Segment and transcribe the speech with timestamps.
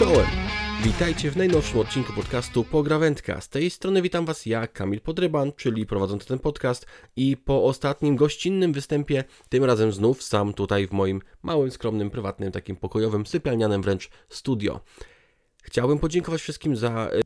[0.00, 0.26] Czołem!
[0.82, 3.40] Witajcie w najnowszym odcinku podcastu Pograwędka.
[3.40, 6.86] Z tej strony witam Was ja, Kamil Podryban, czyli prowadzący ten podcast
[7.16, 12.52] i po ostatnim gościnnym występie, tym razem znów sam tutaj w moim małym, skromnym, prywatnym,
[12.52, 14.80] takim pokojowym, sypialnianym wręcz studio.
[15.62, 17.20] Chciałbym podziękować wszystkim za e,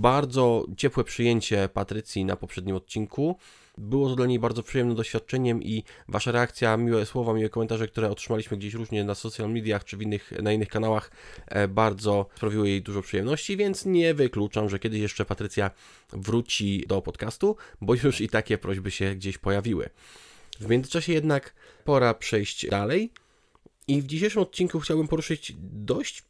[0.00, 3.36] bardzo ciepłe przyjęcie Patrycji na poprzednim odcinku.
[3.78, 8.10] Było to dla niej bardzo przyjemnym doświadczeniem i Wasza reakcja, miłe słowa, miłe komentarze, które
[8.10, 11.10] otrzymaliśmy gdzieś różnie na social mediach czy w innych, na innych kanałach,
[11.46, 15.70] e, bardzo sprawiły jej dużo przyjemności, więc nie wykluczam, że kiedyś jeszcze Patrycja
[16.12, 19.88] wróci do podcastu, bo już i takie prośby się gdzieś pojawiły.
[20.60, 21.54] W międzyczasie jednak
[21.84, 23.10] pora przejść dalej.
[23.88, 26.22] I w dzisiejszym odcinku chciałbym poruszyć dość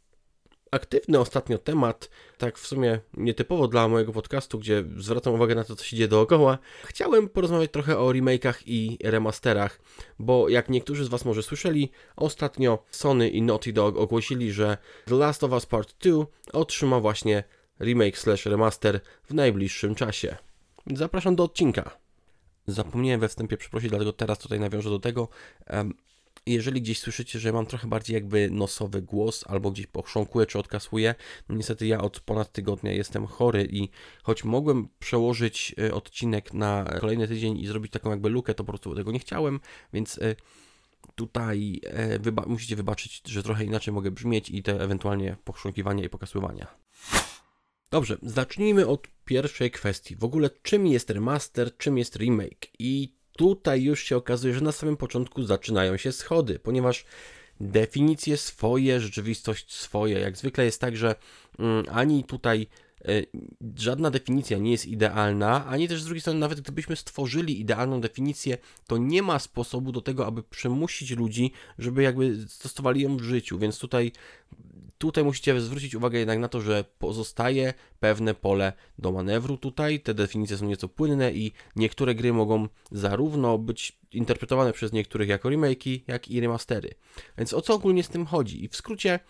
[0.72, 5.76] aktywny ostatnio temat, tak w sumie nietypowo dla mojego podcastu, gdzie zwracam uwagę na to,
[5.76, 6.58] co się dzieje dookoła.
[6.84, 9.80] Chciałem porozmawiać trochę o remake'ach i remasterach,
[10.18, 15.14] bo jak niektórzy z Was może słyszeli, ostatnio Sony i Naughty Dog ogłosili, że The
[15.14, 17.44] Last of Us Part 2 otrzyma właśnie
[17.80, 20.36] remake slash remaster w najbliższym czasie.
[20.86, 22.02] Zapraszam do odcinka.
[22.66, 25.28] Zapomniałem we wstępie przeprosić, dlatego teraz tutaj nawiążę do tego
[26.46, 31.14] jeżeli gdzieś słyszycie, że mam trochę bardziej jakby nosowy głos, albo gdzieś pochrząkuję czy odkasuję,
[31.48, 33.88] no niestety ja od ponad tygodnia jestem chory i
[34.22, 38.72] choć mogłem przełożyć e, odcinek na kolejny tydzień i zrobić taką jakby lukę, to po
[38.72, 39.60] prostu tego nie chciałem,
[39.92, 40.36] więc e,
[41.14, 46.08] tutaj e, wyba musicie wybaczyć, że trochę inaczej mogę brzmieć i te ewentualnie pochrząkiwania i
[46.08, 46.66] pokasywania.
[47.90, 50.16] Dobrze, zacznijmy od pierwszej kwestii.
[50.16, 52.66] W ogóle czym jest remaster, czym jest remake?
[52.78, 57.04] I tutaj już się okazuje, że na samym początku zaczynają się schody, ponieważ
[57.60, 60.18] definicje swoje, rzeczywistość swoje.
[60.18, 61.14] Jak zwykle jest tak, że
[61.58, 62.66] mm, ani tutaj
[63.08, 63.26] y,
[63.76, 68.58] żadna definicja nie jest idealna, ani też z drugiej strony, nawet gdybyśmy stworzyli idealną definicję,
[68.86, 73.58] to nie ma sposobu do tego, aby przymusić ludzi, żeby jakby stosowali ją w życiu.
[73.58, 74.12] Więc tutaj
[75.02, 80.00] Tutaj musicie zwrócić uwagę jednak na to, że pozostaje pewne pole do manewru tutaj.
[80.00, 85.48] Te definicje są nieco płynne i niektóre gry mogą zarówno być interpretowane przez niektórych jako
[85.48, 86.94] remake'i, jak i remastery.
[87.38, 88.64] Więc o co ogólnie z tym chodzi?
[88.64, 89.20] I w skrócie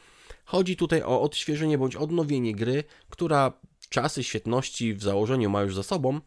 [0.44, 3.52] chodzi tutaj o odświeżenie bądź odnowienie gry, która
[3.88, 6.20] czasy świetności w założeniu ma już za sobą,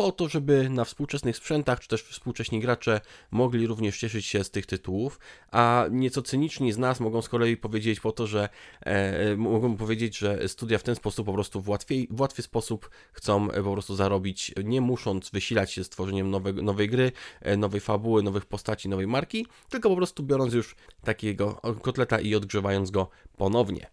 [0.00, 3.00] po to, żeby na współczesnych sprzętach, czy też współcześni gracze
[3.30, 5.18] mogli również cieszyć się z tych tytułów,
[5.50, 8.48] a nieco cyniczni z nas mogą z kolei powiedzieć po to, że
[8.80, 12.90] e, mogą powiedzieć, że studia w ten sposób po prostu w, łatwiej, w łatwy sposób
[13.12, 17.56] chcą e, po prostu zarobić, nie musząc wysilać się z tworzeniem nowe, nowej gry, e,
[17.56, 22.90] nowej fabuły, nowych postaci, nowej marki, tylko po prostu biorąc już takiego kotleta i odgrzewając
[22.90, 23.90] go ponownie.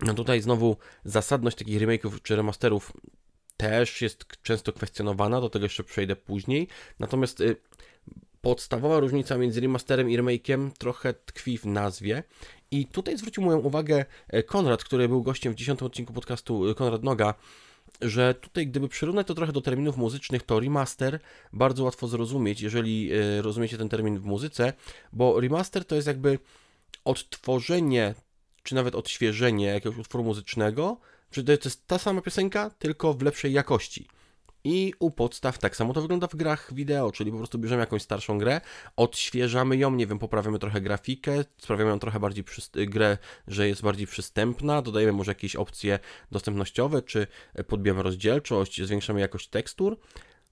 [0.00, 2.92] No tutaj znowu zasadność takich remake'ów czy remasterów
[3.62, 6.68] też jest często kwestionowana, do tego jeszcze przejdę później.
[6.98, 7.56] Natomiast y,
[8.40, 12.22] podstawowa różnica między remasterem i remake'iem trochę tkwi w nazwie.
[12.70, 16.74] I tutaj zwrócił moją uwagę e, Konrad, który był gościem w 10 odcinku podcastu e,
[16.74, 17.34] Konrad Noga,
[18.00, 21.20] że tutaj gdyby przyrównać to trochę do terminów muzycznych, to remaster
[21.52, 24.72] bardzo łatwo zrozumieć, jeżeli e, rozumiecie ten termin w muzyce,
[25.12, 26.38] bo remaster to jest jakby
[27.04, 28.14] odtworzenie,
[28.62, 31.00] czy nawet odświeżenie jakiegoś utworu muzycznego,
[31.34, 34.08] że to jest ta sama piosenka, tylko w lepszej jakości.
[34.64, 38.02] I u podstaw tak samo to wygląda w grach wideo, czyli po prostu bierzemy jakąś
[38.02, 38.60] starszą grę,
[38.96, 42.44] odświeżamy ją, nie wiem, poprawiamy trochę grafikę, sprawiamy ją trochę bardziej
[42.74, 45.98] grę, że jest bardziej przystępna, dodajemy może jakieś opcje
[46.30, 47.26] dostępnościowe, czy
[47.66, 49.98] podbijamy rozdzielczość, zwiększamy jakość tekstur.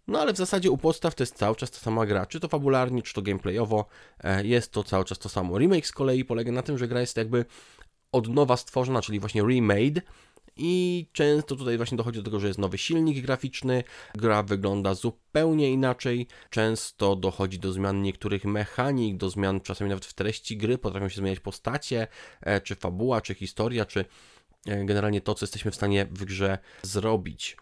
[0.08, 2.48] No ale w zasadzie u podstaw to jest cały czas ta sama gra, czy to
[2.48, 3.86] fabularnie, czy to gameplayowo,
[4.20, 5.58] e, jest to cały czas to samo.
[5.58, 7.44] Remake z kolei polega na tym, że gra jest jakby
[8.12, 10.02] od nowa stworzona, czyli właśnie remade,
[10.62, 13.84] i często tutaj właśnie dochodzi do tego, że jest nowy silnik graficzny,
[14.14, 20.14] gra wygląda zupełnie inaczej, często dochodzi do zmian niektórych mechanik, do zmian czasami nawet w
[20.14, 22.06] treści gry, potrafią się zmieniać postacie,
[22.40, 24.04] e, czy fabuła, czy historia, czy
[24.66, 27.56] e, generalnie to, co jesteśmy w stanie w grze zrobić.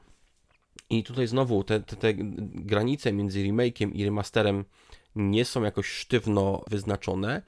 [0.91, 4.65] I tutaj znowu te, te, te granice między remake'iem i remasterem
[5.15, 7.43] nie są jakoś sztywno wyznaczone.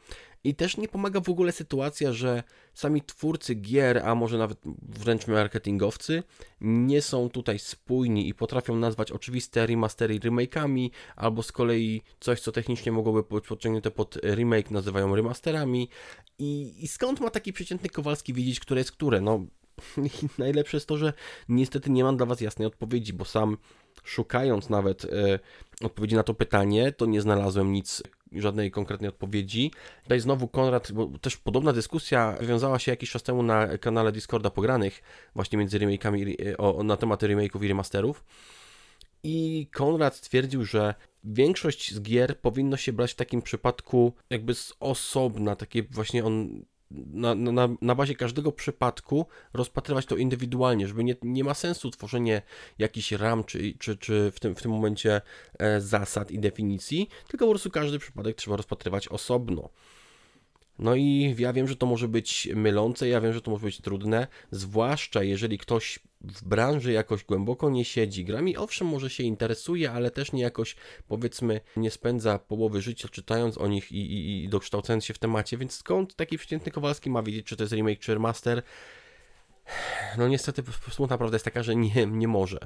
[0.44, 2.42] I też nie pomaga w ogóle sytuacja, że
[2.74, 6.22] sami twórcy gier, a może nawet wręcz marketingowcy,
[6.60, 12.52] nie są tutaj spójni i potrafią nazwać oczywiste remastery remake'ami, albo z kolei coś, co
[12.52, 15.88] technicznie mogłoby być podciągnięte pod remake, nazywają remasterami.
[16.38, 19.20] I, i skąd ma taki przeciętny Kowalski wiedzieć, które jest które?
[19.20, 19.46] No,
[20.38, 21.12] najlepsze jest to, że
[21.48, 23.56] niestety nie mam dla Was jasnej odpowiedzi, bo sam
[24.04, 25.38] szukając nawet e,
[25.82, 29.70] odpowiedzi na to pytanie, to nie znalazłem nic żadnej konkretnej odpowiedzi.
[30.02, 34.50] Tutaj znowu Konrad, bo też podobna dyskusja wiązała się jakiś czas temu na kanale Discorda
[34.50, 35.02] Pogranych,
[35.34, 38.24] właśnie między remake'ami, o, na tematy remake'ów i remasterów.
[39.22, 40.94] I Konrad stwierdził, że
[41.24, 46.64] większość z gier powinno się brać w takim przypadku jakby z osobna, takie właśnie on
[46.90, 52.42] na, na, na bazie każdego przypadku rozpatrywać to indywidualnie, żeby nie, nie ma sensu tworzenie
[52.78, 55.20] jakichś ram czy, czy, czy w, tym, w tym momencie
[55.58, 59.68] e, zasad i definicji, tylko po prostu każdy przypadek trzeba rozpatrywać osobno.
[60.80, 63.80] No i ja wiem, że to może być mylące, ja wiem, że to może być
[63.80, 68.24] trudne, zwłaszcza jeżeli ktoś w branży jakoś głęboko nie siedzi.
[68.24, 70.76] Grami owszem może się interesuje, ale też nie jakoś
[71.08, 75.56] powiedzmy nie spędza połowy życia czytając o nich i, i, i dokształcając się w temacie,
[75.56, 78.62] więc skąd taki przeciętny Kowalski ma wiedzieć, czy to jest remake czy remaster?
[80.18, 82.58] No niestety smutna prawda jest taka, że nie, nie może.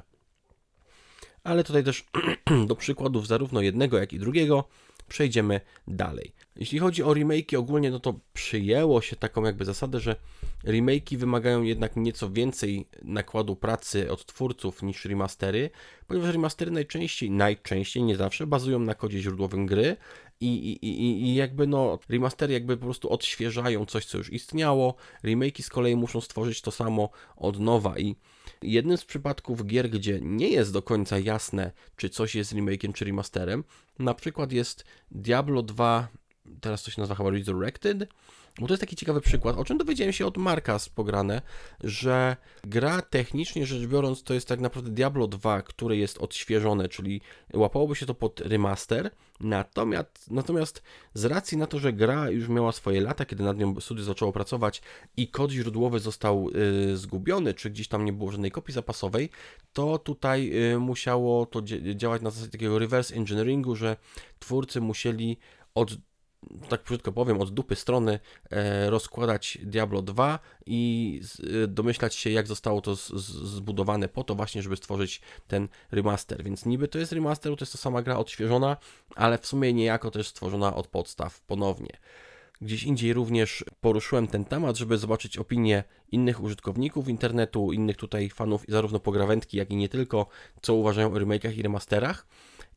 [1.43, 2.05] Ale tutaj też
[2.67, 4.67] do przykładów zarówno jednego, jak i drugiego
[5.07, 6.33] przejdziemy dalej.
[6.55, 10.15] Jeśli chodzi o remake'i ogólnie, no to przyjęło się taką jakby zasadę, że
[10.63, 15.69] remake'i wymagają jednak nieco więcej nakładu pracy od twórców niż remastery,
[16.07, 19.97] ponieważ remastery najczęściej, najczęściej, nie zawsze, bazują na kodzie źródłowym gry
[20.39, 24.95] i, i, i, i jakby no remastery jakby po prostu odświeżają coś, co już istniało,
[25.23, 28.15] remake'i z kolei muszą stworzyć to samo od nowa i
[28.65, 33.05] jednym z przypadków gier, gdzie nie jest do końca jasne, czy coś jest remake'iem czy
[33.05, 33.63] remasterem,
[33.99, 36.07] na przykład jest Diablo 2
[36.61, 38.07] teraz się nazywa chyba Resurrected,
[38.59, 41.41] bo to jest taki ciekawy przykład, o czym dowiedziałem się od Marka z pograne,
[41.83, 47.21] że gra technicznie rzecz biorąc to jest tak naprawdę Diablo 2, które jest odświeżone, czyli
[47.53, 50.83] łapałoby się to pod remaster, natomiast, natomiast
[51.13, 54.31] z racji na to, że gra już miała swoje lata, kiedy nad nią studio zaczęło
[54.31, 54.81] pracować
[55.17, 56.49] i kod źródłowy został
[56.91, 59.29] y, zgubiony, czy gdzieś tam nie było żadnej kopii zapasowej,
[59.73, 61.61] to tutaj y, musiało to
[61.95, 63.97] działać na zasadzie takiego reverse engineeringu, że
[64.39, 65.37] twórcy musieli
[65.75, 65.97] od
[66.69, 68.19] tak krótko powiem, od dupy strony
[68.51, 71.21] e, rozkładać Diablo 2 i
[71.63, 76.43] e, domyślać się, jak zostało to zbudowane po to właśnie, żeby stworzyć ten remaster.
[76.43, 78.77] Więc niby to jest remaster, to jest to sama gra odświeżona,
[79.15, 81.97] ale w sumie niejako też stworzona od podstaw ponownie.
[82.61, 88.65] Gdzieś indziej również poruszyłem ten temat, żeby zobaczyć opinie innych użytkowników internetu, innych tutaj fanów
[88.67, 90.27] zarówno pograwędki, jak i nie tylko,
[90.61, 92.27] co uważają o remake'ach i remasterach.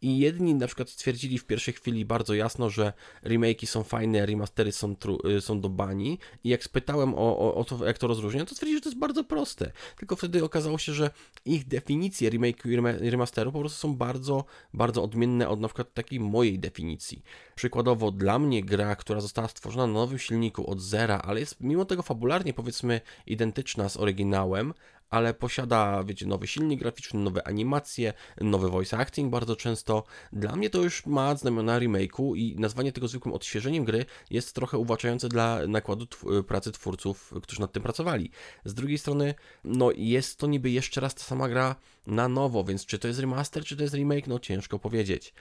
[0.02, 2.92] I jedni na przykład stwierdzili w pierwszej chwili bardzo jasno, że
[3.24, 4.96] remake'i są fajne, remastery są,
[5.36, 6.18] y, są do bani.
[6.44, 8.98] I jak spytałem o, o, o to, jak to rozróżniać, to stwierdzili, że to jest
[8.98, 9.72] bardzo proste.
[9.96, 11.10] Tylko wtedy okazało się, że
[11.44, 16.20] ich definicje remake'u i remasteru po prostu są bardzo, bardzo odmienne od na przykład takiej
[16.20, 17.22] mojej definicji.
[17.54, 21.84] Przykładowo dla mnie gra, która została stworzona na nowym silniku od zera, ale jest mimo
[21.84, 24.74] tego fabularnie powiedzmy identyczna z oryginałem,
[25.10, 30.04] ale posiada, wiecie, nowy silnik graficzny, nowe animacje, nowy voice acting bardzo często.
[30.32, 34.78] Dla mnie to już ma znamiona remake'u i nazwanie tego zwykłym odświeżeniem gry jest trochę
[34.78, 36.06] uwłaczające dla nakładu
[36.46, 38.30] pracy twórców, którzy nad tym pracowali.
[38.64, 39.34] Z drugiej strony,
[39.64, 41.76] no jest to niby jeszcze raz ta sama gra
[42.08, 45.34] na nowo, więc czy to jest remaster, czy to jest remake, no ciężko powiedzieć.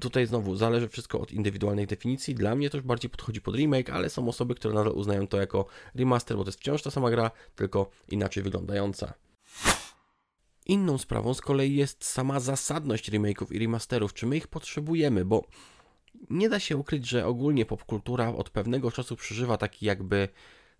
[0.00, 2.34] Tutaj znowu zależy wszystko od indywidualnej definicji.
[2.34, 5.40] Dla mnie to już bardziej podchodzi pod remake, ale są osoby, które nadal uznają to
[5.40, 9.14] jako remaster, bo to jest wciąż ta sama gra, tylko inaczej wyglądająca.
[10.66, 15.44] Inną sprawą z kolei jest sama zasadność remake'ów i remasterów, czy my ich potrzebujemy, bo
[16.30, 20.28] nie da się ukryć, że ogólnie popkultura od pewnego czasu przeżywa taki jakby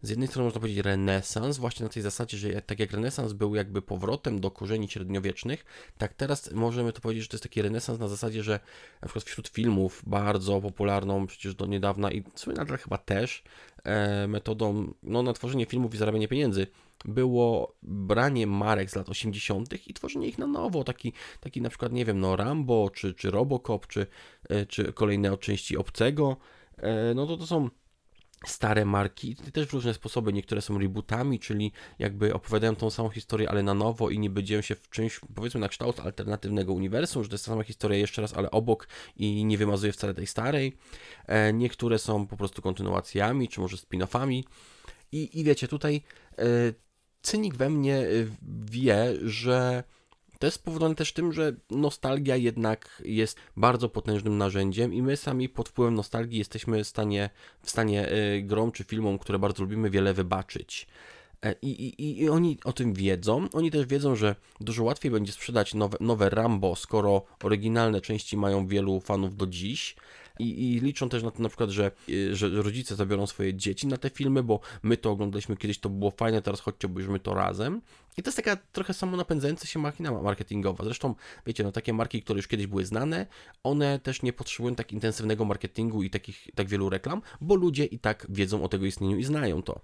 [0.03, 3.55] z jednej strony można powiedzieć renesans, właśnie na tej zasadzie, że tak jak renesans był
[3.55, 5.65] jakby powrotem do korzeni średniowiecznych,
[5.99, 8.61] tak teraz możemy to powiedzieć, że to jest taki renesans na zasadzie, że
[9.03, 13.43] na przykład wśród filmów bardzo popularną przecież do niedawna i w sumie nadal chyba też
[13.85, 16.67] e, metodą no, na tworzenie filmów i zarabianie pieniędzy
[17.05, 19.89] było branie marek z lat 80.
[19.89, 20.85] i tworzenie ich na nowo.
[20.85, 24.07] Taki, taki na przykład, nie wiem, no Rambo, czy, czy Robocop, czy,
[24.49, 26.37] e, czy kolejne części Obcego.
[26.77, 27.69] E, no to to są
[28.47, 30.33] stare marki, też w różne sposoby.
[30.33, 34.61] Niektóre są rebootami, czyli jakby opowiadają tą samą historię, ale na nowo i nie dzieją
[34.61, 38.23] się w czymś, powiedzmy, na kształt alternatywnego uniwersum, że to jest ta sama historia jeszcze
[38.23, 40.77] raz, ale obok i nie wymazuje wcale tej starej.
[41.27, 44.45] E, niektóre są po prostu kontynuacjami, czy może spin-offami.
[45.13, 46.03] I, I wiecie, tutaj
[46.39, 46.45] e,
[47.23, 48.07] cynik we mnie e,
[48.71, 49.85] wie, że
[50.39, 55.49] to jest spowodowane też tym, że nostalgia jednak jest bardzo potężnym narzędziem i my sami
[55.49, 57.31] pod wpływem nostalgii jesteśmy w stanie,
[57.63, 60.87] w stanie y, grom czy filmom, które bardzo lubimy, wiele wybaczyć.
[61.45, 63.49] E, I, i, I oni o tym wiedzą.
[63.53, 68.67] Oni też wiedzą, że dużo łatwiej będzie sprzedać nowe, nowe Rambo, skoro oryginalne części mają
[68.67, 69.97] wielu fanów do dziś.
[70.39, 73.87] I, I, liczą też na to na przykład, że, y, że rodzice zabiorą swoje dzieci
[73.87, 77.35] na te filmy, bo my to oglądaliśmy kiedyś, to było fajne, teraz chodźcie, obejrzymy to
[77.35, 77.81] razem.
[78.17, 80.85] I to jest taka trochę samonapędzająca się machina marketingowa.
[80.85, 81.15] Zresztą,
[81.47, 83.27] wiecie, no takie marki, które już kiedyś były znane,
[83.63, 87.99] one też nie potrzebują tak intensywnego marketingu i takich, tak wielu reklam, bo ludzie i
[87.99, 89.81] tak wiedzą o tego istnieniu i znają to.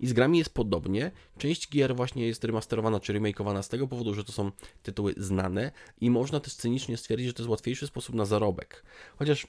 [0.00, 1.10] I z grami jest podobnie.
[1.38, 4.50] Część gier właśnie jest remasterowana czy remakeowana z tego powodu, że to są
[4.82, 8.84] tytuły znane i można też cynicznie stwierdzić, że to jest łatwiejszy sposób na zarobek.
[9.16, 9.46] Chociaż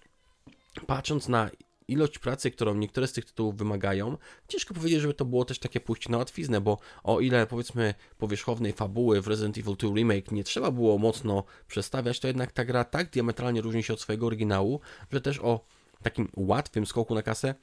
[0.88, 1.50] patrząc na
[1.88, 4.17] ilość pracy, którą niektóre z tych tytułów wymagają,
[4.48, 8.74] ciężko powiedzieć, żeby to było też takie pójście na łatwiznę, bo o ile powiedzmy powierzchownej
[8.74, 12.84] fabuły w Resident Evil 2 Remake nie trzeba było mocno przestawiać, to jednak ta gra
[12.84, 14.79] tak diametralnie różni się od swojego oryginału,
[15.12, 15.65] że też o
[16.03, 17.55] takim łatwym skoku na kasę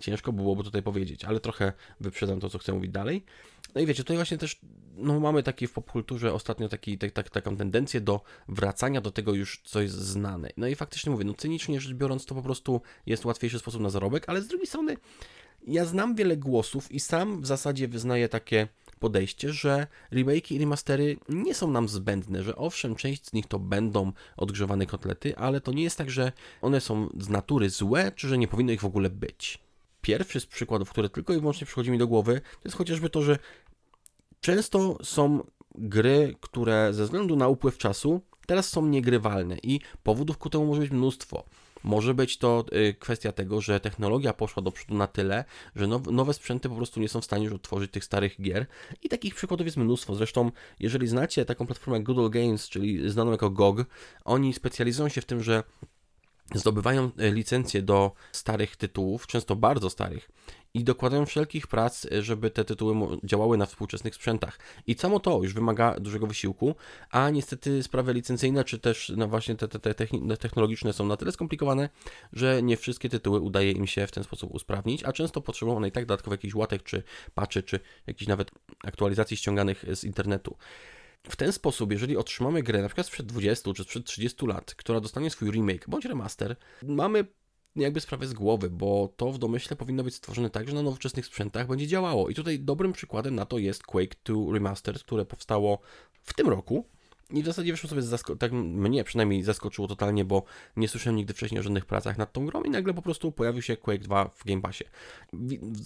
[0.00, 3.24] ciężko byłoby tutaj powiedzieć, ale trochę wyprzedzam to, co chcę mówić dalej.
[3.74, 4.60] No i wiecie, tutaj właśnie też
[4.96, 9.34] no, mamy taki w popkulturze ostatnio taki, tak, tak, taką tendencję do wracania do tego
[9.34, 10.50] już, co jest znane.
[10.56, 13.90] No i faktycznie mówię, no cynicznie rzecz biorąc, to po prostu jest łatwiejszy sposób na
[13.90, 14.96] zarobek, ale z drugiej strony
[15.66, 18.68] ja znam wiele głosów i sam w zasadzie wyznaję takie
[18.98, 23.58] podejście, że remake i remastery nie są nam zbędne, że owszem, część z nich to
[23.58, 28.28] będą odgrzewane kotlety, ale to nie jest tak, że one są z natury złe, czy
[28.28, 29.67] że nie powinno ich w ogóle być.
[30.08, 33.22] Pierwszy z przykładów, który tylko i wyłącznie przychodzi mi do głowy, to jest chociażby to,
[33.22, 33.38] że
[34.40, 40.50] często są gry, które ze względu na upływ czasu teraz są niegrywalne i powodów ku
[40.50, 41.44] temu może być mnóstwo.
[41.84, 45.44] Może być to y, kwestia tego, że technologia poszła do przodu na tyle,
[45.76, 48.66] że nowe sprzęty po prostu nie są w stanie już odtworzyć tych starych gier.
[49.02, 50.14] I takich przykładów jest mnóstwo.
[50.14, 50.50] Zresztą,
[50.80, 53.84] jeżeli znacie taką platformę Google Games, czyli znaną jako GOG,
[54.24, 55.62] oni specjalizują się w tym, że
[56.54, 60.30] zdobywają e, licencje do starych tytułów, często bardzo starych,
[60.74, 64.58] i dokładają wszelkich prac, e, żeby te tytuły działały na współczesnych sprzętach.
[64.86, 66.74] I samo to już wymaga dużego wysiłku,
[67.10, 71.16] a niestety sprawy licencyjne, czy też no właśnie te, te, te no, technologiczne są na
[71.16, 71.88] tyle skomplikowane,
[72.32, 75.88] że nie wszystkie tytuły udaje im się w ten sposób usprawnić, a często potrzebują one
[75.88, 77.02] i tak dodatkowo jakichś łatek, czy
[77.34, 78.50] patchy, czy jakichś nawet
[78.84, 80.56] aktualizacji ściąganych z internetu.
[81.28, 85.00] W ten sposób, jeżeli otrzymamy grę na przykład sprzed 20 czy sprzed 30 lat, która
[85.00, 87.24] dostanie swój remake bądź remaster, mamy
[87.76, 91.26] jakby sprawę z głowy, bo to w domyśle powinno być stworzone tak, że na nowoczesnych
[91.26, 92.28] sprzętach będzie działało.
[92.28, 95.78] I tutaj dobrym przykładem na to jest Quake 2 Remastered, które powstało
[96.22, 96.84] w tym roku
[97.30, 100.42] i w zasadzie wyszło sobie, zasko- tak mnie przynajmniej zaskoczyło totalnie, bo
[100.76, 103.62] nie słyszałem nigdy wcześniej o żadnych pracach nad tą grą i nagle po prostu pojawił
[103.62, 104.84] się Quake 2 w Game Passie.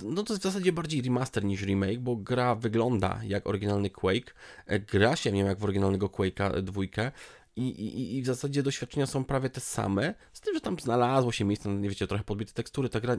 [0.04, 4.34] No to jest w zasadzie bardziej remaster niż remake, bo gra wygląda jak oryginalny Quake,
[4.66, 7.12] e, gra się w nią jak w oryginalnego Quake'a dwójkę,
[7.56, 11.32] i, i, i w zasadzie doświadczenia są prawie te same, z tym, że tam znalazło
[11.32, 13.16] się miejsce, nie wiecie, trochę podbite tekstury, ta gra,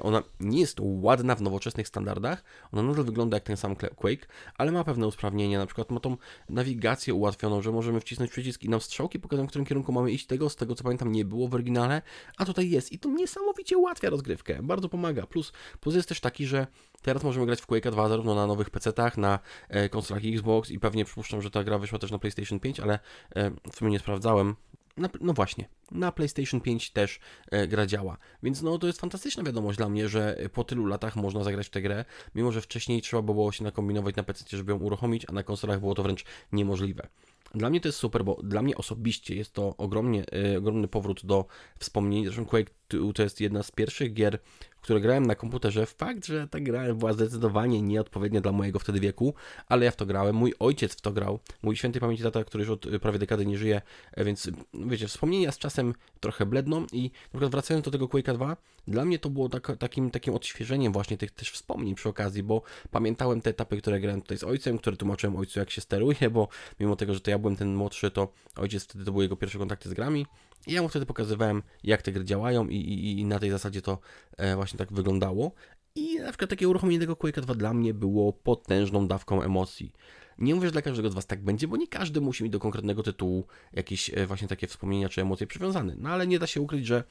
[0.00, 4.26] ona nie jest ładna w nowoczesnych standardach, ona nadal wygląda jak ten sam Quake,
[4.58, 6.16] ale ma pewne usprawnienia, na przykład ma tą
[6.48, 10.26] nawigację ułatwioną, że możemy wcisnąć przycisk i nam strzałki pokazują, w którym kierunku mamy iść,
[10.26, 12.02] tego, z tego co pamiętam nie było w oryginale,
[12.36, 16.46] a tutaj jest i to niesamowicie ułatwia rozgrywkę, bardzo pomaga, plus, plus jest też taki,
[16.46, 16.66] że
[17.02, 20.78] Teraz możemy grać w Quake 2 zarówno na nowych PC-tach, na e, konsolach Xbox i
[20.78, 22.98] pewnie przypuszczam, że ta gra wyszła też na PlayStation 5, ale
[23.36, 24.56] e, w sumie nie sprawdzałem.
[24.96, 28.16] Na, no właśnie, na PlayStation 5 też e, gra działa.
[28.42, 31.70] Więc no to jest fantastyczna wiadomość dla mnie, że po tylu latach można zagrać w
[31.70, 35.32] tę grę, mimo że wcześniej trzeba było się nakombinować na PC, żeby ją uruchomić, a
[35.32, 37.08] na konsolach było to wręcz niemożliwe.
[37.54, 40.24] Dla mnie to jest super, bo dla mnie osobiście jest to ogromnie,
[40.54, 41.46] e, ogromny powrót do
[41.78, 42.24] wspomnień.
[42.24, 42.79] Zresztą Quake 2
[43.14, 44.38] to jest jedna z pierwszych gier,
[44.80, 49.34] które grałem na komputerze, fakt, że ta gra była zdecydowanie nieodpowiednia dla mojego wtedy wieku,
[49.66, 52.64] ale ja w to grałem, mój ojciec w to grał, mój święty pamięci tata, który
[52.64, 53.82] już od prawie dekady nie żyje,
[54.12, 58.34] e, więc wiecie, wspomnienia z czasem trochę bledną i na przykład wracając do tego Quake'a
[58.34, 58.56] 2,
[58.88, 62.62] dla mnie to było tak, takim, takim odświeżeniem właśnie tych też wspomnień przy okazji, bo
[62.90, 66.48] pamiętałem te etapy, które grałem tutaj z ojcem, które tłumaczyłem ojcu jak się steruje, bo
[66.80, 69.58] mimo tego, że to ja byłem ten młodszy, to ojciec wtedy to były jego pierwsze
[69.58, 70.26] kontakty z grami,
[70.66, 73.82] i ja mu wtedy pokazywałem, jak te gry działają i, i, i na tej zasadzie
[73.82, 73.98] to
[74.36, 75.52] e, właśnie tak wyglądało.
[75.94, 79.92] I na przykład takie uruchomienie tego Quake'a 2 dla mnie było potężną dawką emocji.
[80.38, 82.58] Nie mówię, że dla każdego z Was tak będzie, bo nie każdy musi mieć do
[82.58, 85.94] konkretnego tytułu jakieś e, właśnie takie wspomnienia czy emocje przywiązane.
[85.98, 87.04] No ale nie da się ukryć, że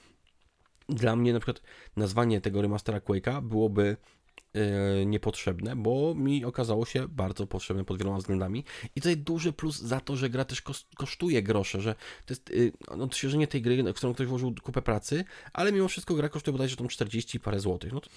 [0.89, 1.61] dla mnie na przykład
[1.95, 3.97] nazwanie tego remastera Quake'a byłoby
[5.05, 8.63] niepotrzebne, bo mi okazało się bardzo potrzebne pod wieloma względami.
[8.95, 10.63] I tutaj duży plus za to, że gra też
[10.97, 15.25] kosztuje grosze, że to jest y, odświeżenie tej gry, w którą ktoś włożył kupę pracy,
[15.53, 17.93] ale mimo wszystko gra kosztuje bodajże tam 40 parę złotych.
[17.93, 18.09] No to...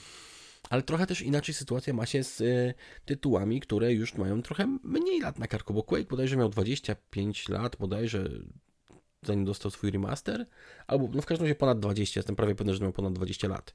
[0.71, 2.75] Ale trochę też inaczej sytuacja ma się z y,
[3.05, 7.77] tytułami, które już mają trochę mniej lat na karku, bo Quake bodajże miał 25 lat,
[7.77, 8.29] bodajże
[9.23, 10.47] zanim dostał swój remaster,
[10.87, 13.75] albo no w każdym razie ponad 20, jestem prawie pewny, że miał ponad 20 lat.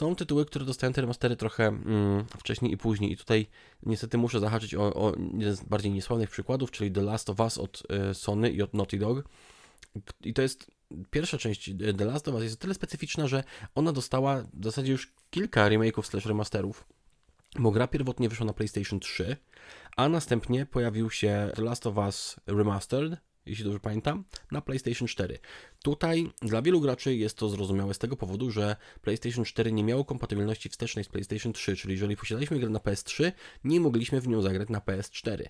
[0.00, 3.46] Są tytuły, które dostają te remastery trochę mm, wcześniej i później i tutaj
[3.82, 7.58] niestety muszę zahaczyć o, o jeden z bardziej niesławnych przykładów, czyli The Last of Us
[7.58, 9.28] od y, Sony i od Naughty Dog.
[10.24, 10.70] I to jest
[11.10, 14.92] pierwsza część e, The Last of Us jest tyle specyficzna, że ona dostała w zasadzie
[14.92, 16.84] już kilka remake'ów slash remasterów,
[17.58, 19.36] bo gra pierwotnie wyszła na PlayStation 3,
[19.96, 25.38] a następnie pojawił się The Last of Us Remastered, jeśli dobrze pamiętam, na PlayStation 4.
[25.82, 30.04] Tutaj dla wielu graczy jest to zrozumiałe z tego powodu, że PlayStation 4 nie miało
[30.04, 33.32] kompatybilności wstecznej z PlayStation 3, czyli jeżeli posiadaliśmy grę na PS3,
[33.64, 35.48] nie mogliśmy w nią zagrać na PS4.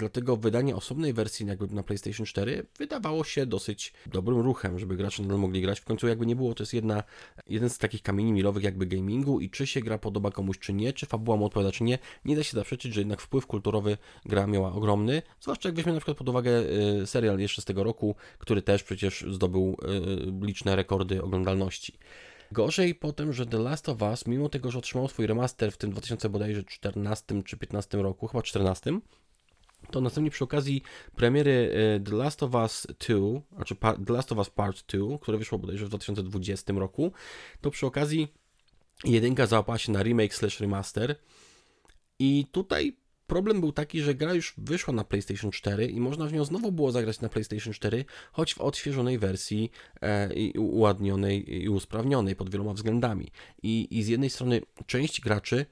[0.00, 5.22] Dlatego wydanie osobnej wersji jakby na PlayStation 4 wydawało się dosyć dobrym ruchem, żeby gracze
[5.22, 5.80] nadal mogli grać.
[5.80, 7.02] W końcu jakby nie było, to jest jedna,
[7.46, 10.92] jeden z takich kamieni milowych jakby gamingu i czy się gra podoba komuś czy nie,
[10.92, 14.46] czy fabuła mu odpowiada czy nie, nie da się zaprzeczyć, że jednak wpływ kulturowy gra
[14.46, 16.50] miała ogromny, zwłaszcza jak weźmiemy na przykład pod uwagę
[17.02, 19.76] y, serial jeszcze z tego roku, który też przecież zdobył
[20.42, 21.98] y, liczne rekordy oglądalności.
[22.52, 25.90] Gorzej potem, że The Last of Us, mimo tego, że otrzymało swój remaster w tym
[25.90, 29.00] 2014 czy 15 roku, chyba 14,
[29.90, 30.82] to następnie przy okazji
[31.16, 33.16] premiery e, The Last of Us 2,
[33.54, 37.12] znaczy The Last of Us Part 2, które wyszło bodajże w 2020 roku,
[37.60, 38.28] to przy okazji
[39.04, 41.16] jedynka załapała się na remake slash remaster
[42.18, 42.96] i tutaj
[43.26, 46.72] problem był taki, że gra już wyszła na PlayStation 4 i można w nią znowu
[46.72, 49.70] było zagrać na PlayStation 4, choć w odświeżonej wersji
[50.00, 53.28] e, i uładnionej i usprawnionej pod wieloma względami.
[53.62, 55.66] I, I z jednej strony część graczy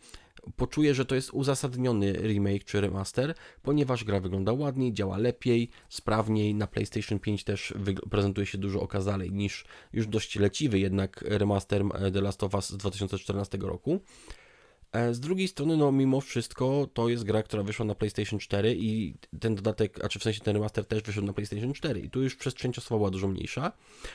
[0.57, 6.55] poczuje, że to jest uzasadniony remake czy remaster, ponieważ gra wygląda ładniej, działa lepiej, sprawniej.
[6.55, 7.75] Na PlayStation 5 też
[8.11, 12.69] prezentuje się dużo okazalej niż już dość leciwy jednak remaster e, The Last of Us
[12.69, 14.01] z 2014 roku.
[14.93, 18.77] E, z drugiej strony, no mimo wszystko, to jest gra, która wyszła na PlayStation 4
[18.79, 22.11] i ten dodatek, a czy w sensie ten remaster też wyszedł na PlayStation 4 i
[22.11, 23.73] tu już przestrzeń czasowa była dużo mniejsza.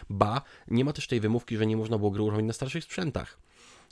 [0.09, 3.39] Ba, nie ma też tej wymówki, że nie można było gry uruchomić na starszych sprzętach.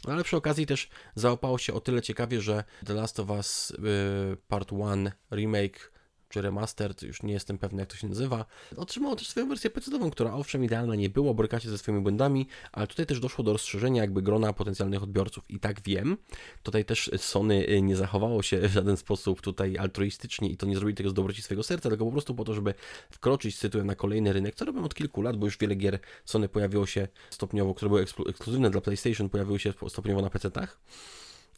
[0.08, 3.72] No, ale przy okazji też załapało się o tyle ciekawie, że The Last of Us
[3.72, 5.90] y, Part 1 Remake
[6.32, 8.46] czy remastered, już nie jestem pewny jak to się nazywa,
[8.78, 12.48] otrzymało też swoją wersję PC-ową, która owszem idealna nie była, boryka się ze swoimi błędami,
[12.72, 15.44] ale tutaj też doszło do rozszerzenia jakby grona potencjalnych odbiorców.
[15.50, 16.18] I tak wiem,
[16.64, 20.76] tutaj też Sony y, nie zachowało się w żaden sposób tutaj altruistycznie i to nie
[20.76, 22.74] zrobili tego z dobroci swojego serca, tylko po prostu po to, żeby
[23.12, 26.00] wkroczyć z tytułem na kolejny rynek, co robią od kilku lat, bo już wiele gier
[26.26, 30.80] Sony pojawiło się stopniowo, które były ekskluzywne dla PlayStation, pojawiły się stopniowo na PC-tach.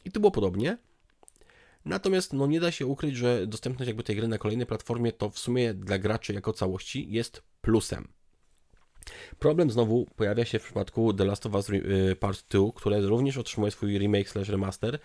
[0.04, 0.78] I tu było podobnie.
[1.84, 5.30] Natomiast no, nie da się ukryć, że dostępność jakby tej gry na kolejnej platformie to
[5.30, 8.08] w sumie dla graczy jako całości jest plusem.
[9.38, 13.38] Problem znowu pojawia się w przypadku The Last of Us y, Part 2, które również
[13.38, 14.98] otrzymuje swój remake slash remaster.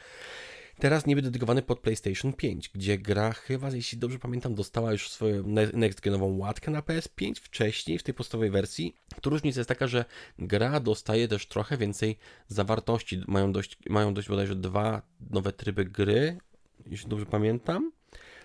[0.79, 5.43] Teraz niby dedykowany pod PlayStation 5, gdzie gra chyba, jeśli dobrze pamiętam, dostała już swoją
[5.73, 8.95] next-genową łatkę na PS5 wcześniej, w tej podstawowej wersji.
[9.21, 10.05] Tu różnica jest taka, że
[10.37, 13.21] gra dostaje też trochę więcej zawartości.
[13.27, 16.37] Mają dość, mają dość bodajże dwa nowe tryby gry
[16.85, 17.91] jeśli dobrze pamiętam.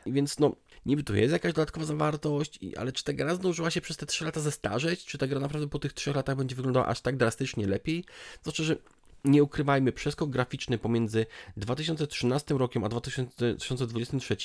[0.07, 3.81] I więc no, niby tu jest jakaś dodatkowa zawartość, ale czy ta gra zdążyła się
[3.81, 5.05] przez te 3 lata zestarzeć?
[5.05, 8.05] Czy ta gra naprawdę po tych 3 latach będzie wyglądała aż tak drastycznie lepiej?
[8.43, 8.77] Znaczy, że
[9.25, 14.37] nie ukrywajmy, przeskok graficzny pomiędzy 2013 rokiem a 2023,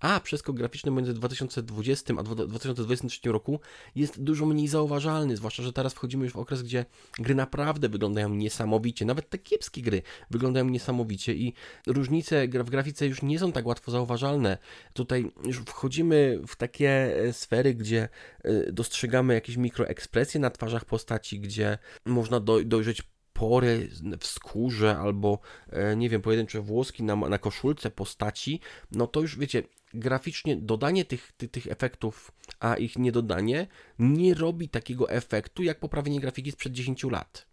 [0.00, 3.60] a przeskok graficzny między 2020 a 2023 roku
[3.94, 6.84] jest dużo mniej zauważalny, zwłaszcza, że teraz wchodzimy już w okres, gdzie
[7.18, 11.54] gry naprawdę wyglądają niesamowicie, nawet te kiepskie gry wyglądają niesamowicie i
[11.86, 14.58] różnice w grafice już nie są tak łatwo zauważalne.
[14.92, 18.08] Tutaj już wchodzimy w takie e, sfery, gdzie
[18.44, 23.02] e, dostrzegamy jakieś mikroekspresje na twarzach postaci, gdzie można dojrzeć
[23.34, 25.38] pory w skórze albo,
[25.70, 28.60] e, nie wiem, pojedyncze włoski na, na koszulce postaci,
[28.92, 29.62] no to już wiecie,
[29.94, 33.66] graficznie dodanie tych, tych, tych efektów, a ich niedodanie
[33.98, 37.46] nie robi takiego efektu jak poprawienie grafiki sprzed 10 lat.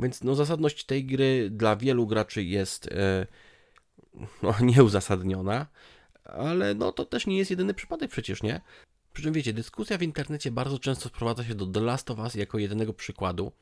[0.00, 3.26] Więc no, zasadność tej gry dla wielu graczy jest e,
[4.42, 5.66] no, nieuzasadniona,
[6.24, 8.60] ale no to też nie jest jedyny przypadek przecież, nie?
[9.12, 12.34] Przy czym wiecie, dyskusja w internecie bardzo często sprowadza się do The Last of Us
[12.34, 13.52] jako jedynego przykładu,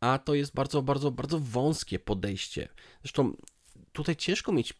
[0.00, 2.68] a to jest bardzo, bardzo, bardzo wąskie podejście.
[3.02, 3.36] Zresztą
[3.92, 4.74] tutaj ciężko mieć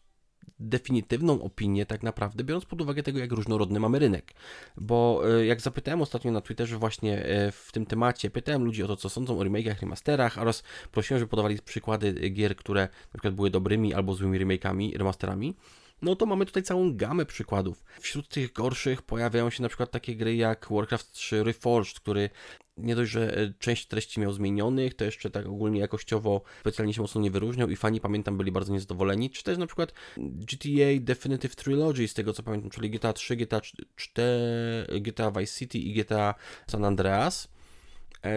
[0.59, 4.33] definitywną opinię tak naprawdę, biorąc pod uwagę tego, jak różnorodny mamy rynek.
[4.77, 8.87] Bo e, jak zapytałem ostatnio na Twitterze właśnie e, w tym temacie, pytałem ludzi o
[8.87, 13.33] to, co sądzą o remake'ach, remasterach oraz prosiłem, żeby podawali przykłady gier, które na przykład
[13.33, 15.55] były dobrymi albo złymi remake'ami, remasterami
[16.01, 17.83] no to mamy tutaj całą gamę przykładów.
[17.99, 22.29] Wśród tych gorszych pojawiają się na przykład takie gry jak Warcraft 3 Reforged, który
[22.77, 27.01] nie dość, że e, część treści miał zmienionych, to jeszcze tak ogólnie jakościowo specjalnie się
[27.01, 29.29] mocno nie wyróżniał i fani, pamiętam, byli bardzo niezadowoleni.
[29.29, 33.61] Czy też na przykład GTA Definitive Trilogy, z tego co pamiętam, czyli GTA 3, GTA
[33.95, 36.35] 4, GTA Vice City i GTA
[36.67, 37.47] San Andreas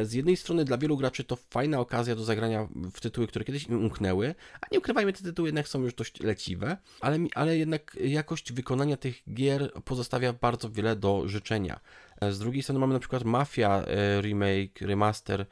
[0.03, 3.67] z jednej strony dla wielu graczy to fajna okazja do zagrania w tytuły, które kiedyś
[3.67, 7.97] im umknęły, a nie ukrywajmy, te tytuły jednak są już dość leciwe, ale, ale jednak
[8.05, 11.81] jakość wykonania tych gier pozostawia bardzo wiele do życzenia.
[12.21, 15.47] E, z drugiej strony mamy na przykład Mafia e, remake, remaster,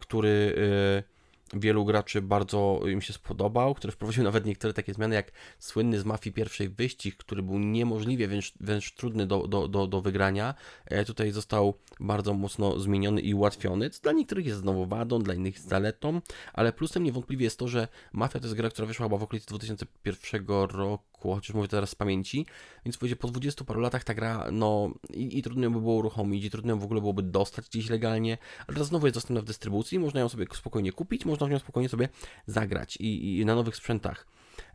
[0.00, 0.54] który
[1.60, 6.04] wielu graczy bardzo im się spodobał, który wprowadził nawet niektóre takie zmiany, jak słynny z
[6.04, 10.54] Mafii pierwszej wyścig, który był niemożliwie wręcz, wręcz trudny do, do, do, do wygrania.
[10.86, 15.34] E, tutaj został bardzo mocno zmieniony i ułatwiony, co dla niektórych jest znowu wadą, dla
[15.34, 16.20] innych zaletą,
[16.52, 19.46] ale plusem niewątpliwie jest to, że Mafia to jest gra, która wyszła chyba w okolicy
[19.46, 22.46] 2001 roku roku, chociaż mówię teraz z pamięci,
[22.84, 26.44] więc powiedzieć, po 20 paru latach ta gra, no i, i trudno by było uruchomić,
[26.44, 29.44] i trudno ją w ogóle byłoby dostać gdzieś legalnie, ale teraz znowu jest dostępna w
[29.44, 32.08] dystrybucji, można ją sobie spokojnie kupić, można w nią spokojnie sobie
[32.46, 34.26] zagrać i, i na nowych sprzętach.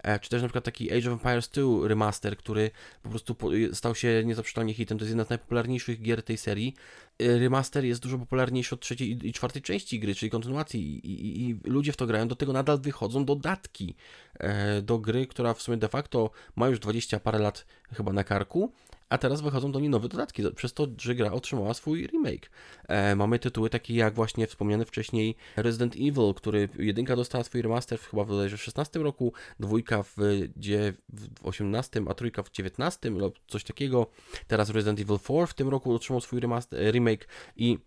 [0.04, 2.72] E, czy też na przykład taki Age of Empires 2 remaster, który
[3.04, 3.36] po prostu
[3.74, 4.98] stał się niezaprzeczalnie hitem.
[4.98, 6.76] To jest jedna z najpopularniejszych gier tej serii.
[7.20, 11.50] E, remaster jest dużo popularniejszy od trzeciej i czwartej części gry, czyli kontynuacji i, i,
[11.50, 12.28] i ludzie w to grają.
[12.28, 13.96] Do tego nadal wychodzą dodatki
[14.40, 18.24] e, do gry, która w sumie de facto ma już 20 parę lat chyba na
[18.24, 18.72] karku,
[19.10, 22.50] a teraz wychodzą do niej nowe dodatki, przez to, że gra otrzymała swój remake.
[22.88, 28.00] E, mamy tytuły takie jak właśnie wspomniany wcześniej Resident Evil, który jedynka dostała swój remaster
[28.00, 30.16] chyba w 16 roku, dwójka w,
[31.10, 34.08] w 18, a trójka w 19 lub coś takiego.
[34.48, 37.78] Teraz Resident Evil 4 w tym roku otrzymał swój remaster, remake i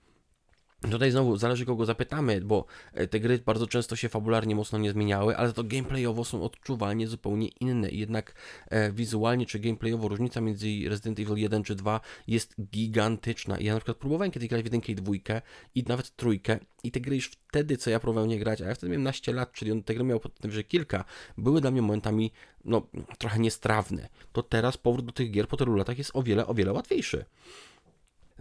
[0.90, 4.90] Tutaj znowu zależy kogo zapytamy, bo e, te gry bardzo często się fabularnie mocno nie
[4.90, 7.90] zmieniały, ale to gameplayowo są odczuwalnie zupełnie inne.
[7.90, 8.34] Jednak
[8.70, 13.56] e, wizualnie czy gameplayowo różnica między Resident Evil 1 czy 2 jest gigantyczna.
[13.60, 15.42] Ja na przykład próbowałem kiedyś grać w jedynkę i dwójkę
[15.74, 18.74] i nawet trójkę i te gry już wtedy, co ja próbowałem nie grać, a ja
[18.74, 21.04] wtedy miałem naście lat, czyli te gry miał potem kilka,
[21.38, 22.32] były dla mnie momentami
[22.64, 22.86] no
[23.18, 24.08] trochę niestrawne.
[24.32, 27.24] To teraz powrót do tych gier po tylu latach jest o wiele, o wiele łatwiejszy.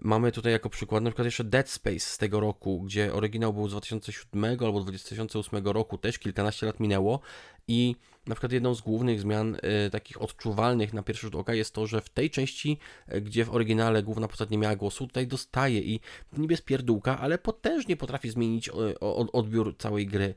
[0.03, 3.67] Mamy tutaj jako przykład na przykład jeszcze Dead Space z tego roku, gdzie oryginał był
[3.67, 7.19] z 2007 albo 2008 roku, też kilkanaście lat minęło
[7.67, 7.95] i
[8.27, 11.87] na przykład jedną z głównych zmian y, takich odczuwalnych na pierwszy rzut oka jest to,
[11.87, 12.77] że w tej części,
[13.13, 15.99] y, gdzie w oryginale główna postać nie miała głosu, tutaj dostaje i
[16.37, 18.99] niby jest pierdółka, ale potężnie potrafi zmienić y,
[19.33, 20.35] odbiór całej gry.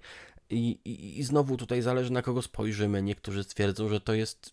[0.51, 3.03] I, i, I znowu tutaj zależy na kogo spojrzymy.
[3.03, 4.51] Niektórzy stwierdzą, że to jest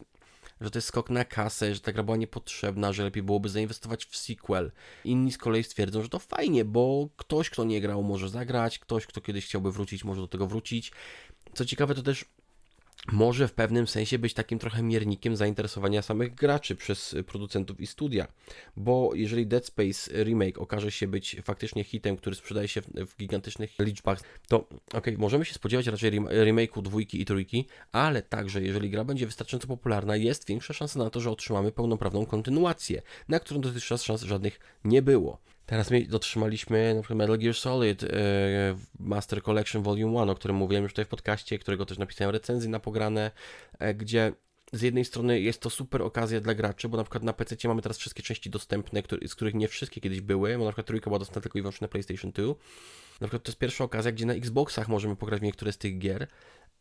[0.62, 4.06] że to jest skok na kasę, że ta gra była niepotrzebna, że lepiej byłoby zainwestować
[4.06, 4.72] w sequel.
[5.06, 9.06] Inni z kolei stwierdzą, że to fajnie, bo ktoś, kto nie grał, może zagrać, ktoś,
[9.06, 10.92] kto kiedyś chciałby wrócić, może do tego wrócić.
[11.54, 12.26] Co ciekawe, to też
[13.08, 18.28] może w pewnym sensie być takim trochę miernikiem zainteresowania samych graczy przez producentów i studia.
[18.78, 23.18] Bo jeżeli Dead Space Remake okaże się być faktycznie hitem, który sprzedaje się w, w
[23.18, 28.90] gigantycznych liczbach, to ok, możemy się spodziewać raczej remake'u dwójki i trójki, ale także jeżeli
[28.90, 33.62] gra będzie wystarczająco popularna, jest większa szansa na to, że otrzymamy pełnoprawną kontynuację, na którą
[33.62, 35.38] dotychczas szans żadnych nie było.
[35.72, 38.08] Teraz my dotrzymaliśmy na przykład Metal Gear Solid e,
[39.00, 42.70] Master Collection Volume 1, o którym mówiłem już tutaj w podcaście, którego też napisałem recenzję
[42.70, 43.32] na pograne,
[43.80, 44.34] e, gdzie
[44.74, 47.82] z jednej strony jest to super okazja dla graczy, bo na przykład na PC mamy
[47.82, 51.20] teraz wszystkie części dostępne, z których nie wszystkie kiedyś były, bo na przykład trójka była
[51.20, 52.48] dostępna tylko i wyłącznie na PlayStation 2.
[53.22, 55.98] Na przykład to jest pierwsza okazja, gdzie na Xboxach możemy pograć w niektóre z tych
[56.00, 56.28] gier,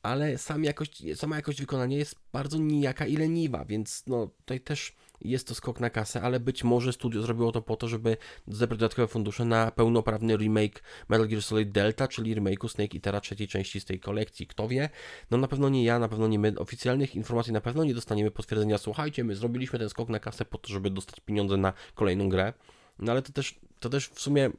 [0.03, 4.97] ale sam jakość, sama jakość wykonania jest bardzo nijaka i leniwa, więc no tutaj też
[5.21, 8.17] jest to skok na kasę, ale być może studio zrobiło to po to, żeby
[8.49, 13.49] zebrać dodatkowe fundusze na pełnoprawny remake Metal Gear Solid Delta, czyli remake'u Snake Eatera trzeciej
[13.49, 14.47] części z tej kolekcji.
[14.47, 14.91] Kto wie?
[15.31, 16.55] No na pewno nie ja, na pewno nie my.
[16.59, 18.79] Oficjalnych informacji na pewno nie dostaniemy potwierdzenia.
[18.79, 22.53] Słuchajcie, my zrobiliśmy ten skok na kasę po to, żeby dostać pieniądze na kolejną grę.
[22.99, 24.51] No ale to też, to też w sumie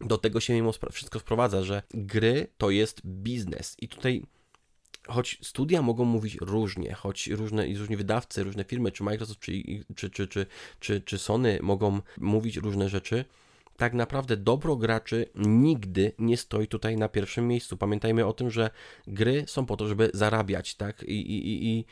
[0.00, 4.22] do tego się mimo wszystko sprowadza, że gry to jest biznes i tutaj
[5.10, 9.52] choć studia mogą mówić różnie, choć różne różni wydawcy, różne firmy, czy Microsoft, czy,
[9.96, 10.46] czy, czy, czy,
[10.80, 13.24] czy, czy Sony mogą mówić różne rzeczy,
[13.80, 17.76] tak naprawdę dobro graczy nigdy nie stoi tutaj na pierwszym miejscu.
[17.76, 18.70] Pamiętajmy o tym, że
[19.06, 21.02] gry są po to, żeby zarabiać, tak?
[21.02, 21.84] I, i, i, i,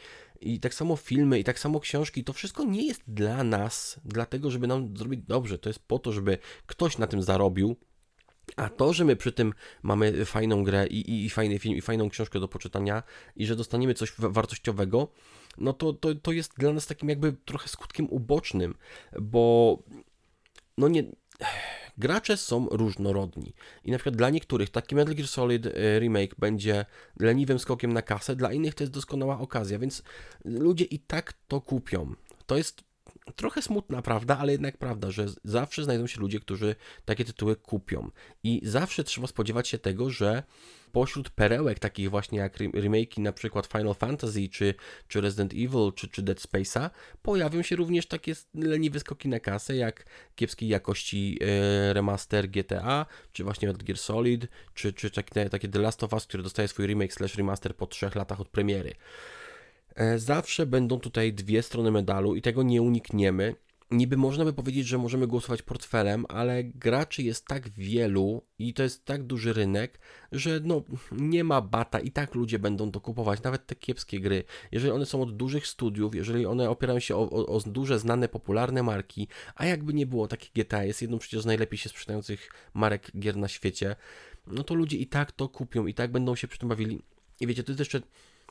[0.55, 4.51] i tak samo filmy, i tak samo książki, to wszystko nie jest dla nas, dlatego,
[4.51, 5.59] żeby nam zrobić dobrze.
[5.59, 7.77] To jest po to, żeby ktoś na tym zarobił,
[8.57, 11.81] a to, że my przy tym mamy fajną grę i, i, i, fajny film, i
[11.81, 13.03] fajną książkę do poczytania,
[13.37, 15.09] i że dostaniemy coś wartościowego,
[15.59, 18.75] no to, to, to jest dla nas takim jakby trochę skutkiem ubocznym,
[19.21, 19.79] bo
[20.79, 21.05] no nie.
[21.99, 26.87] Gracze są różnorodni i na przykład dla niektórych taki Metal Gear Solid e, Remake będzie
[27.21, 30.03] leniwym skokiem na kasę, dla innych to jest doskonała okazja, więc
[30.45, 32.15] ludzie i tak to kupią.
[32.47, 32.88] To jest
[33.37, 38.11] trochę smutna prawda, ale jednak prawda, że zawsze znajdą się ludzie, którzy takie tytuły kupią.
[38.43, 40.43] I zawsze trzeba spodziewać się tego, że
[40.93, 44.75] pośród perełek takich właśnie jak remake'i na przykład Final Fantasy, czy,
[45.09, 46.91] czy Resident Evil, czy, czy Dead Space'a,
[47.23, 53.45] pojawią się również takie leniwe skoki na kasę, jak kiepskiej jakości e, remaster GTA, czy
[53.45, 56.87] właśnie Metal Gear Solid, czy, czy takie, takie The Last of Us, który dostaje swój
[56.87, 58.95] remake slash remaster po trzech latach od premiery.
[59.99, 63.55] E, zawsze będą tutaj dwie strony medalu i tego nie unikniemy.
[63.91, 68.83] Niby można by powiedzieć, że możemy głosować portfelem, ale graczy jest tak wielu i to
[68.83, 70.01] jest tak duży rynek,
[70.33, 70.83] że no
[71.13, 74.45] nie ma bata i tak ludzie będą to kupować, nawet te kiepskie gry.
[74.73, 78.29] Jeżeli one są od dużych studiów, jeżeli one opierają się o, o, o duże, znane,
[78.29, 82.51] popularne marki, a jakby nie było, takie GTA jest jedną przecież z najlepiej się sprzedających
[82.75, 83.97] marek gier na świecie,
[84.47, 87.03] no to ludzie i tak to kupią, i tak będą się przy tym bawili.
[87.41, 88.01] I wiecie, to jest jeszcze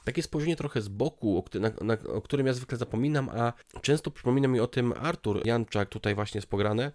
[0.07, 4.11] takie spojrzenie trochę z boku, o, na, na, o którym ja zwykle zapominam, a często
[4.11, 6.91] przypomina mi o tym Artur Janczak, tutaj właśnie z Pograne,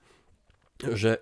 [0.93, 1.19] że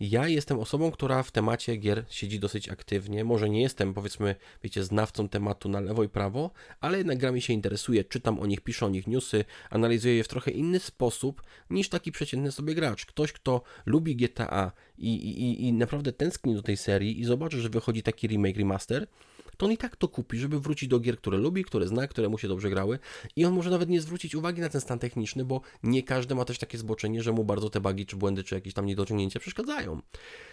[0.00, 3.24] ja jestem osobą, która w temacie gier siedzi dosyć aktywnie.
[3.24, 7.52] Może nie jestem, powiedzmy, wiecie, znawcą tematu na lewo i prawo, ale jednak grami się
[7.52, 11.88] interesuję, czytam o nich, piszę o nich newsy, analizuję je w trochę inny sposób niż
[11.88, 13.06] taki przeciętny sobie gracz.
[13.06, 17.68] Ktoś, kto lubi GTA i, i, i naprawdę tęskni do tej serii i zobaczy, że
[17.68, 19.06] wychodzi taki remake, remaster,
[19.58, 22.28] to on i tak to kupi, żeby wrócić do gier, które lubi, które zna, które
[22.28, 22.98] mu się dobrze grały
[23.36, 26.44] i on może nawet nie zwrócić uwagi na ten stan techniczny, bo nie każdy ma
[26.44, 30.00] też takie zboczenie, że mu bardzo te bugi, czy błędy, czy jakieś tam niedociągnięcia przeszkadzają.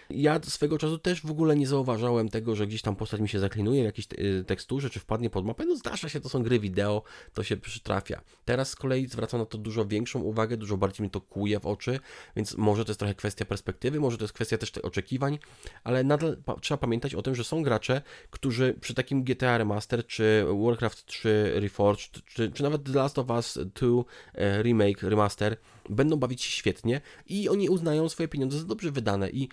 [0.10, 3.40] Ja swego czasu też w ogóle nie zauważałem tego, że gdzieś tam postać mi się
[3.40, 5.66] zaklinuje w jakiejś y, teksturze, czy wpadnie pod mapę.
[5.66, 8.22] No zdarza się, to są gry wideo, to się przytrafia.
[8.46, 11.66] Teraz z kolei zwracam na to dużo większą uwagę, dużo bardziej mi to kuje w
[11.66, 12.00] oczy,
[12.36, 15.40] więc może to jest trochę kwestia perspektywy, może to jest kwestia też tych oczekiwań,
[15.84, 20.08] ale nadal pa trzeba pamiętać o tym, że są gracze, którzy przy takim GTA Remaster,
[20.08, 23.88] czy Warcraft 3 Reforged, czy, czy nawet The Last of Us 2
[24.34, 25.58] e, Remake, Remaster,
[25.90, 29.50] będą bawić się świetnie i oni uznają swoje pieniądze za dobrze wydane i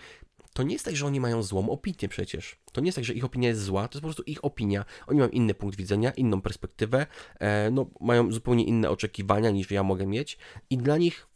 [0.53, 2.57] to nie jest tak, że oni mają złą opinię przecież.
[2.71, 4.85] To nie jest tak, że ich opinia jest zła, to jest po prostu ich opinia.
[5.07, 7.07] Oni mają inny punkt widzenia, inną perspektywę,
[7.39, 10.37] e, no, mają zupełnie inne oczekiwania niż ja mogę mieć
[10.69, 11.27] i dla nich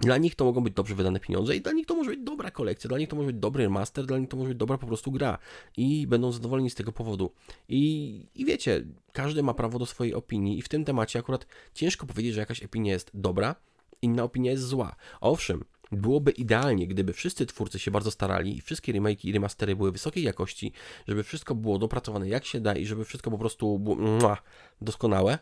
[0.00, 2.50] dla nich to mogą być dobrze wydane pieniądze i dla nich to może być dobra
[2.50, 4.86] kolekcja, dla nich to może być dobry master, dla nich to może być dobra po
[4.86, 5.38] prostu gra
[5.76, 7.32] i będą zadowoleni z tego powodu.
[7.68, 12.06] I, I wiecie, każdy ma prawo do swojej opinii i w tym temacie akurat ciężko
[12.06, 13.54] powiedzieć, że jakaś opinia jest dobra,
[14.02, 14.96] inna opinia jest zła.
[15.20, 19.92] Owszem, Byłoby idealnie, gdyby wszyscy twórcy się bardzo starali i wszystkie remake i remastery były
[19.92, 20.72] wysokiej jakości,
[21.08, 24.36] żeby wszystko było dopracowane jak się da i żeby wszystko po prostu było mua,
[24.80, 25.38] doskonałe.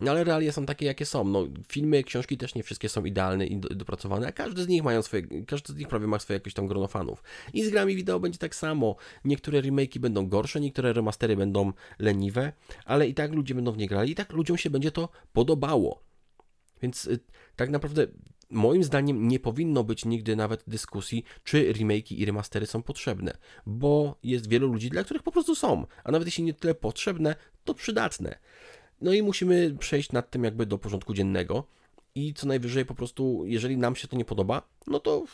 [0.00, 1.24] No ale realia są takie, jakie są.
[1.24, 5.02] No, filmy, książki też nie wszystkie są idealne i dopracowane, a każdy z nich mają
[5.02, 7.22] swoje, każdy z nich prawie ma swoje jakieś tam grono fanów.
[7.52, 8.96] I z grami wideo będzie tak samo.
[9.24, 12.52] Niektóre remake'i będą gorsze, niektóre remastery będą leniwe,
[12.84, 16.09] ale i tak ludzie będą w nie grali i tak ludziom się będzie to podobało.
[16.82, 17.18] Więc y,
[17.56, 18.06] tak naprawdę
[18.50, 24.18] moim zdaniem nie powinno być nigdy nawet dyskusji, czy remake'i i remastery są potrzebne, bo
[24.22, 27.74] jest wielu ludzi, dla których po prostu są, a nawet jeśli nie tyle potrzebne, to
[27.74, 28.38] przydatne.
[29.00, 31.66] No i musimy przejść nad tym jakby do porządku dziennego
[32.14, 35.24] i co najwyżej po prostu, jeżeli nam się to nie podoba, no to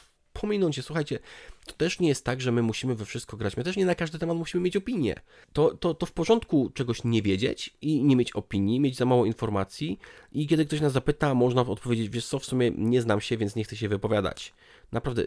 [0.40, 0.82] pominąć je.
[0.82, 1.18] Słuchajcie,
[1.66, 3.56] to też nie jest tak, że my musimy we wszystko grać.
[3.56, 5.14] My też nie na każdy temat musimy mieć opinię.
[5.52, 9.26] To, to, to w porządku czegoś nie wiedzieć i nie mieć opinii, mieć za mało
[9.26, 9.98] informacji
[10.32, 13.56] i kiedy ktoś nas zapyta, można odpowiedzieć, wiesz co, w sumie nie znam się, więc
[13.56, 14.54] nie chcę się wypowiadać.
[14.92, 15.24] Naprawdę,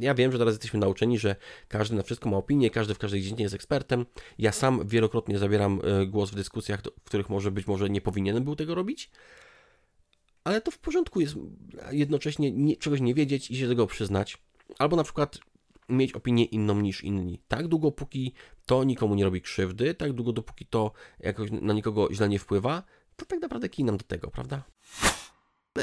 [0.00, 1.36] ja wiem, że teraz jesteśmy nauczeni, że
[1.68, 4.06] każdy na wszystko ma opinię, każdy w każdej dziedzinie jest ekspertem.
[4.38, 8.44] Ja sam wielokrotnie zabieram e, głos w dyskusjach, w których może być może nie powinienem
[8.44, 9.10] był tego robić,
[10.44, 11.34] ale to w porządku jest
[11.90, 14.38] jednocześnie nie, czegoś nie wiedzieć i się tego przyznać.
[14.78, 15.38] Albo na przykład
[15.88, 17.40] mieć opinię inną niż inni.
[17.48, 18.32] Tak długo, póki
[18.66, 22.82] to nikomu nie robi krzywdy, tak długo, dopóki to jakoś na nikogo źle nie wpływa,
[23.16, 24.62] to tak naprawdę kij nam do tego, prawda?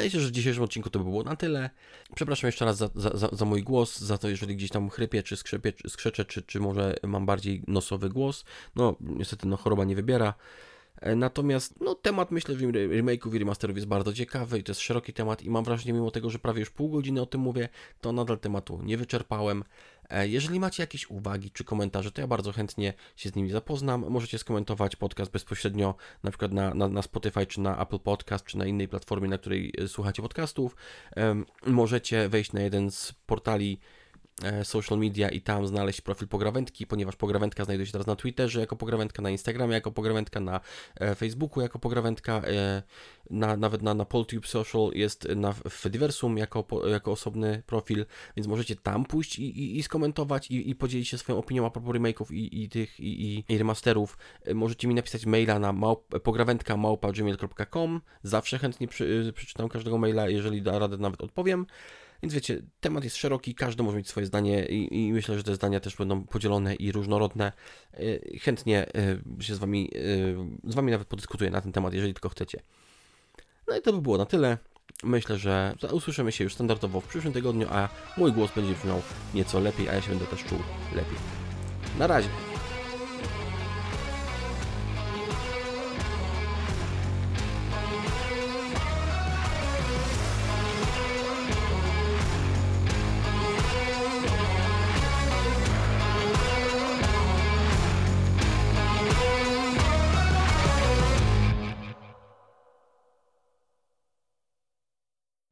[0.09, 1.69] Się, że w dzisiejszym odcinku to by było na tyle.
[2.15, 5.37] Przepraszam jeszcze raz za, za, za mój głos, za to, jeżeli gdzieś tam chrypię, czy
[5.37, 8.45] skrzepie, czy skrzeczę, czy, czy może mam bardziej nosowy głos.
[8.75, 10.33] No, niestety, no, choroba nie wybiera.
[11.01, 14.81] E, natomiast no, temat myślę, że remake'ów i remasterów jest bardzo ciekawy i to jest
[14.81, 17.69] szeroki temat i mam wrażenie, mimo tego, że prawie już pół godziny o tym mówię,
[18.01, 19.63] to nadal tematu nie wyczerpałem.
[20.09, 24.05] E, jeżeli macie jakieś uwagi czy komentarze, to ja bardzo chętnie się z nimi zapoznam.
[24.09, 28.57] Możecie skomentować podcast bezpośrednio na przykład na, na, na Spotify, czy na Apple Podcast, czy
[28.57, 30.75] na innej platformie, na której e, słuchacie podcastów.
[31.65, 33.79] Możecie wejść na jeden z portali
[34.63, 38.75] social media i tam znaleźć profil Pograwędki, ponieważ Pograwędka znajduje się teraz na Twitterze jako
[38.75, 40.59] Pograwędka, na Instagramie jako Pograwędka, na
[40.95, 42.83] e, Facebooku jako Pograwędka, e,
[43.29, 48.05] na, nawet na, na Poltube Social jest na Fediversum jako, jako osobny profil,
[48.37, 51.69] więc możecie tam pójść i, i, i skomentować i, i, podzielić się swoją opinią a
[51.69, 54.17] propos remake'ów i, i tych i, i, remasterów.
[54.53, 56.77] Możecie mi napisać maila na małp, pograwędka
[58.23, 61.65] zawsze chętnie przy, przeczytam każdego maila, jeżeli da radę nawet odpowiem.
[62.23, 65.55] Więc wiecie, temat jest szeroki, każdy może mieć swoje zdanie i, i myślę, że te
[65.55, 67.51] zdania też będą podzielone i różnorodne.
[67.93, 68.85] E, chętnie
[69.39, 69.91] e, się z wami,
[70.65, 72.61] e, z wami nawet podyskutuję na ten temat, jeżeli tylko chcecie.
[73.67, 74.57] No i to by było na tyle.
[75.03, 79.01] Myślę, że usłyszymy się już standardowo w przyszłym tygodniu, a mój głos będzie brzmiał
[79.33, 80.59] nieco lepiej, a ja się będę też czuł
[80.95, 81.17] lepiej.
[81.99, 82.29] Na razie.